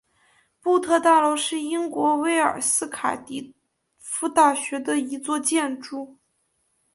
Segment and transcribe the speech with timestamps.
[0.59, 3.53] 布特大楼是英国威尔斯卡迪
[3.99, 6.17] 夫大学的一座建筑。